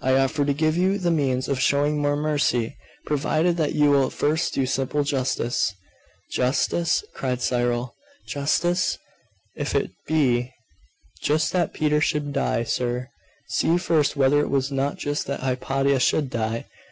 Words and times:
'I 0.00 0.16
offer 0.18 0.44
to 0.44 0.52
give 0.52 0.76
you 0.76 0.96
the 0.96 1.10
means 1.10 1.48
of 1.48 1.58
showing 1.58 1.98
more 2.00 2.14
mercy, 2.14 2.76
provided 3.04 3.56
that 3.56 3.74
you 3.74 3.90
will 3.90 4.10
first 4.10 4.54
do 4.54 4.64
simple 4.64 5.02
justice.' 5.02 5.74
'Justice?' 6.30 7.02
cried 7.14 7.42
Cyril. 7.42 7.96
'Justice? 8.28 8.96
If 9.56 9.74
it 9.74 9.90
be 10.06 10.52
just 11.20 11.52
that 11.52 11.74
Peter 11.74 12.00
should 12.00 12.32
die, 12.32 12.62
sir, 12.62 13.08
see 13.48 13.76
first 13.76 14.14
whether 14.14 14.38
it 14.38 14.50
was 14.50 14.70
not 14.70 14.98
just 14.98 15.26
that 15.26 15.40
Hypatia 15.40 15.98
should 15.98 16.30
die. 16.30 16.66